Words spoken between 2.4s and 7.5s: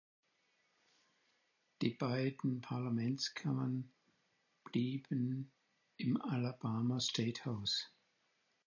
Parlamentskammern blieben im Alabama State